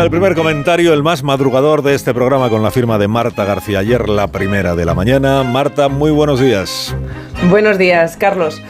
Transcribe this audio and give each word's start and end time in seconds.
el 0.00 0.10
primer 0.10 0.34
comentario, 0.34 0.94
el 0.94 1.02
más 1.02 1.22
madrugador 1.22 1.82
de 1.82 1.94
este 1.94 2.14
programa 2.14 2.48
con 2.48 2.62
la 2.62 2.70
firma 2.70 2.98
de 2.98 3.08
Marta 3.08 3.44
García. 3.44 3.80
Ayer 3.80 4.08
la 4.08 4.26
primera 4.26 4.74
de 4.74 4.84
la 4.84 4.94
mañana. 4.94 5.42
Marta, 5.42 5.88
muy 5.88 6.10
buenos 6.10 6.40
días. 6.40 6.94
Buenos 7.50 7.78
días, 7.78 8.16
Carlos. 8.16 8.60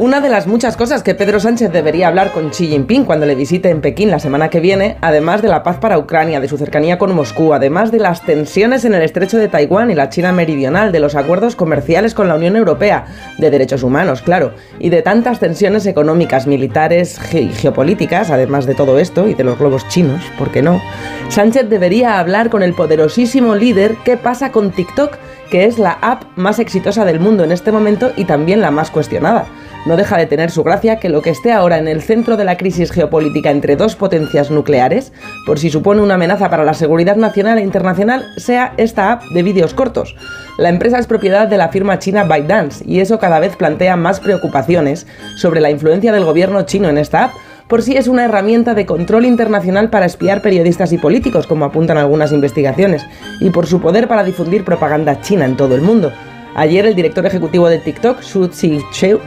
Una 0.00 0.22
de 0.22 0.30
las 0.30 0.46
muchas 0.46 0.78
cosas 0.78 1.02
que 1.02 1.14
Pedro 1.14 1.40
Sánchez 1.40 1.70
debería 1.72 2.08
hablar 2.08 2.32
con 2.32 2.48
Xi 2.48 2.68
Jinping 2.68 3.04
cuando 3.04 3.26
le 3.26 3.34
visite 3.34 3.68
en 3.68 3.82
Pekín 3.82 4.10
la 4.10 4.18
semana 4.18 4.48
que 4.48 4.58
viene, 4.58 4.96
además 5.02 5.42
de 5.42 5.48
la 5.48 5.62
paz 5.62 5.76
para 5.76 5.98
Ucrania, 5.98 6.40
de 6.40 6.48
su 6.48 6.56
cercanía 6.56 6.96
con 6.96 7.14
Moscú, 7.14 7.52
además 7.52 7.90
de 7.90 7.98
las 7.98 8.24
tensiones 8.24 8.86
en 8.86 8.94
el 8.94 9.02
estrecho 9.02 9.36
de 9.36 9.48
Taiwán 9.48 9.90
y 9.90 9.94
la 9.94 10.08
China 10.08 10.32
meridional, 10.32 10.90
de 10.90 11.00
los 11.00 11.16
acuerdos 11.16 11.54
comerciales 11.54 12.14
con 12.14 12.28
la 12.28 12.36
Unión 12.36 12.56
Europea, 12.56 13.04
de 13.36 13.50
derechos 13.50 13.82
humanos, 13.82 14.22
claro, 14.22 14.54
y 14.78 14.88
de 14.88 15.02
tantas 15.02 15.38
tensiones 15.38 15.84
económicas, 15.84 16.46
militares 16.46 17.20
y 17.34 17.50
geopolíticas, 17.50 18.30
además 18.30 18.64
de 18.64 18.74
todo 18.74 18.98
esto 18.98 19.28
y 19.28 19.34
de 19.34 19.44
los 19.44 19.58
globos 19.58 19.86
chinos, 19.88 20.22
¿por 20.38 20.50
qué 20.50 20.62
no? 20.62 20.80
Sánchez 21.28 21.68
debería 21.68 22.18
hablar 22.18 22.48
con 22.48 22.62
el 22.62 22.72
poderosísimo 22.72 23.54
líder 23.54 23.96
qué 24.02 24.16
pasa 24.16 24.50
con 24.50 24.70
TikTok, 24.70 25.18
que 25.50 25.66
es 25.66 25.78
la 25.78 25.98
app 26.00 26.22
más 26.36 26.58
exitosa 26.58 27.04
del 27.04 27.20
mundo 27.20 27.44
en 27.44 27.52
este 27.52 27.70
momento 27.70 28.12
y 28.16 28.24
también 28.24 28.62
la 28.62 28.70
más 28.70 28.90
cuestionada 28.90 29.46
no 29.86 29.96
deja 29.96 30.16
de 30.18 30.26
tener 30.26 30.50
su 30.50 30.62
gracia 30.62 30.96
que 30.96 31.08
lo 31.08 31.22
que 31.22 31.30
esté 31.30 31.52
ahora 31.52 31.78
en 31.78 31.88
el 31.88 32.02
centro 32.02 32.36
de 32.36 32.44
la 32.44 32.56
crisis 32.56 32.90
geopolítica 32.90 33.50
entre 33.50 33.76
dos 33.76 33.96
potencias 33.96 34.50
nucleares, 34.50 35.12
por 35.46 35.58
si 35.58 35.70
supone 35.70 36.02
una 36.02 36.14
amenaza 36.14 36.50
para 36.50 36.64
la 36.64 36.74
seguridad 36.74 37.16
nacional 37.16 37.58
e 37.58 37.62
internacional, 37.62 38.26
sea 38.36 38.74
esta 38.76 39.12
app 39.12 39.24
de 39.32 39.42
vídeos 39.42 39.74
cortos. 39.74 40.16
La 40.58 40.68
empresa 40.68 40.98
es 40.98 41.06
propiedad 41.06 41.48
de 41.48 41.56
la 41.56 41.70
firma 41.70 41.98
china 41.98 42.24
ByteDance 42.24 42.84
y 42.86 43.00
eso 43.00 43.18
cada 43.18 43.40
vez 43.40 43.56
plantea 43.56 43.96
más 43.96 44.20
preocupaciones 44.20 45.06
sobre 45.36 45.60
la 45.60 45.70
influencia 45.70 46.12
del 46.12 46.24
gobierno 46.24 46.62
chino 46.62 46.88
en 46.88 46.98
esta 46.98 47.24
app, 47.24 47.32
por 47.66 47.82
si 47.82 47.96
es 47.96 48.08
una 48.08 48.24
herramienta 48.24 48.74
de 48.74 48.84
control 48.84 49.24
internacional 49.24 49.90
para 49.90 50.04
espiar 50.04 50.42
periodistas 50.42 50.92
y 50.92 50.98
políticos, 50.98 51.46
como 51.46 51.64
apuntan 51.64 51.98
algunas 51.98 52.32
investigaciones, 52.32 53.06
y 53.40 53.50
por 53.50 53.66
su 53.66 53.80
poder 53.80 54.08
para 54.08 54.24
difundir 54.24 54.64
propaganda 54.64 55.20
china 55.20 55.44
en 55.44 55.56
todo 55.56 55.76
el 55.76 55.80
mundo. 55.80 56.12
Ayer 56.56 56.84
el 56.84 56.96
director 56.96 57.24
ejecutivo 57.26 57.68
de 57.68 57.78
TikTok, 57.78 58.22
Su 58.22 58.48
Zhi-Cheu, 58.48 59.20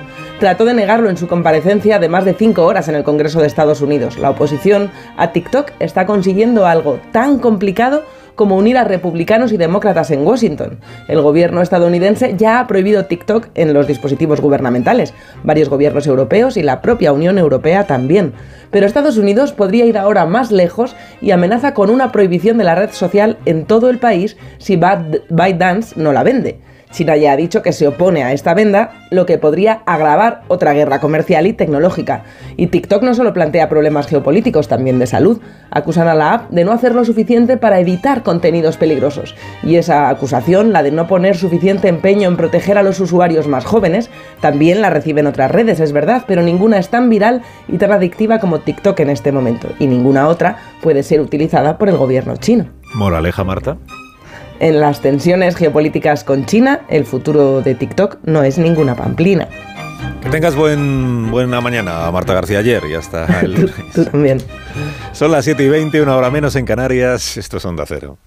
trató 0.43 0.65
de 0.65 0.73
negarlo 0.73 1.09
en 1.09 1.15
su 1.15 1.29
comparecencia 1.29 1.99
de 1.99 2.09
más 2.09 2.25
de 2.25 2.33
cinco 2.33 2.65
horas 2.65 2.89
en 2.89 2.95
el 2.95 3.05
Congreso 3.05 3.39
de 3.39 3.47
Estados 3.47 3.79
Unidos. 3.79 4.17
La 4.17 4.29
oposición 4.29 4.91
a 5.15 5.31
TikTok 5.31 5.71
está 5.79 6.05
consiguiendo 6.05 6.65
algo 6.65 6.99
tan 7.13 7.39
complicado 7.39 8.03
como 8.35 8.57
unir 8.57 8.77
a 8.77 8.83
republicanos 8.83 9.53
y 9.53 9.57
demócratas 9.57 10.11
en 10.11 10.27
Washington. 10.27 10.81
El 11.07 11.21
gobierno 11.21 11.61
estadounidense 11.61 12.35
ya 12.35 12.59
ha 12.59 12.67
prohibido 12.67 13.05
TikTok 13.05 13.51
en 13.55 13.73
los 13.73 13.87
dispositivos 13.87 14.41
gubernamentales, 14.41 15.13
varios 15.45 15.69
gobiernos 15.69 16.07
europeos 16.07 16.57
y 16.57 16.61
la 16.61 16.81
propia 16.81 17.13
Unión 17.13 17.37
Europea 17.37 17.87
también. 17.87 18.33
Pero 18.69 18.85
Estados 18.85 19.17
Unidos 19.17 19.53
podría 19.53 19.85
ir 19.85 19.97
ahora 19.97 20.25
más 20.25 20.51
lejos 20.51 20.93
y 21.21 21.31
amenaza 21.31 21.73
con 21.73 21.89
una 21.89 22.11
prohibición 22.11 22.57
de 22.57 22.65
la 22.65 22.75
red 22.75 22.91
social 22.91 23.37
en 23.45 23.63
todo 23.63 23.89
el 23.89 23.97
país 23.97 24.35
si 24.57 24.75
ByteDance 24.75 25.93
no 25.95 26.11
la 26.11 26.23
vende. 26.23 26.59
China 26.93 27.17
ya 27.17 27.33
ha 27.33 27.35
dicho 27.35 27.61
que 27.61 27.73
se 27.73 27.87
opone 27.87 28.23
a 28.23 28.31
esta 28.31 28.53
venda, 28.53 28.91
lo 29.09 29.25
que 29.25 29.37
podría 29.37 29.81
agravar 29.85 30.43
otra 30.47 30.73
guerra 30.73 30.99
comercial 30.99 31.47
y 31.47 31.53
tecnológica. 31.53 32.23
Y 32.55 32.67
TikTok 32.67 33.03
no 33.03 33.13
solo 33.15 33.33
plantea 33.33 33.67
problemas 33.67 34.07
geopolíticos, 34.07 34.67
también 34.67 34.99
de 34.99 35.07
salud. 35.07 35.41
Acusan 35.71 36.07
a 36.07 36.13
la 36.13 36.33
app 36.33 36.51
de 36.51 36.63
no 36.63 36.71
hacer 36.71 36.95
lo 36.95 37.03
suficiente 37.03 37.57
para 37.57 37.79
evitar 37.79 38.23
contenidos 38.23 38.77
peligrosos. 38.77 39.35
Y 39.63 39.75
esa 39.75 40.09
acusación, 40.09 40.71
la 40.71 40.83
de 40.83 40.91
no 40.91 41.07
poner 41.07 41.35
suficiente 41.35 41.87
empeño 41.87 42.29
en 42.29 42.37
proteger 42.37 42.77
a 42.77 42.83
los 42.83 42.99
usuarios 42.99 43.47
más 43.47 43.65
jóvenes, 43.65 44.09
también 44.39 44.81
la 44.81 44.91
reciben 44.91 45.27
otras 45.27 45.51
redes, 45.51 45.79
es 45.79 45.91
verdad, 45.91 46.23
pero 46.27 46.43
ninguna 46.43 46.77
es 46.77 46.89
tan 46.89 47.09
viral 47.09 47.41
y 47.67 47.77
tan 47.77 47.91
adictiva 47.91 48.39
como 48.39 48.59
TikTok 48.59 48.99
en 48.99 49.09
este 49.09 49.31
momento. 49.31 49.67
Y 49.79 49.87
ninguna 49.87 50.27
otra 50.27 50.57
puede 50.81 51.01
ser 51.01 51.21
utilizada 51.21 51.79
por 51.79 51.89
el 51.89 51.97
gobierno 51.97 52.37
chino. 52.37 52.67
Moraleja, 52.93 53.43
Marta 53.43 53.77
en 54.63 54.79
las 54.79 55.01
tensiones 55.01 55.57
geopolíticas 55.57 56.23
con 56.23 56.45
China, 56.45 56.81
el 56.87 57.05
futuro 57.05 57.61
de 57.61 57.75
TikTok 57.75 58.19
no 58.23 58.43
es 58.43 58.57
ninguna 58.57 58.95
pamplina. 58.95 59.49
Que 60.21 60.29
tengas 60.29 60.55
buen, 60.55 61.29
buena 61.31 61.59
mañana, 61.59 62.09
Marta 62.11 62.33
García 62.33 62.59
ayer 62.59 62.81
y 62.89 62.93
hasta 62.93 63.41
el 63.41 63.55
tú, 63.65 63.71
tú 63.93 64.05
también. 64.05 64.37
Son 65.11 65.31
las 65.31 65.43
7 65.43 65.61
y 65.61 65.67
20, 65.67 66.01
una 66.01 66.15
hora 66.15 66.29
menos 66.29 66.55
en 66.55 66.65
Canarias. 66.65 67.35
Esto 67.35 67.57
es 67.57 67.65
Onda 67.65 67.83
Cero. 67.85 68.17